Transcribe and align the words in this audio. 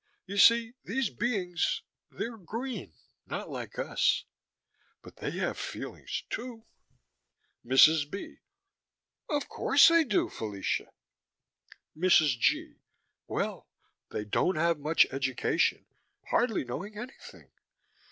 You 0.25 0.37
see, 0.39 0.73
these 0.83 1.11
beings 1.11 1.83
they're 2.09 2.35
green, 2.35 2.95
not 3.27 3.51
like 3.51 3.77
us, 3.77 4.25
but 5.03 5.17
they 5.17 5.29
have 5.37 5.59
feelings, 5.59 6.23
too 6.31 6.65
MRS. 7.63 8.09
B.: 8.09 8.39
Of 9.29 9.47
course 9.47 9.89
they 9.89 10.03
do, 10.03 10.27
Fellacia. 10.27 10.89
MRS. 11.95 12.35
G.: 12.39 12.79
Well. 13.27 13.69
They 14.09 14.25
don't 14.25 14.55
have 14.55 14.79
much 14.79 15.05
education, 15.11 15.85
hardly 16.31 16.63
know 16.63 16.81
anything. 16.81 17.51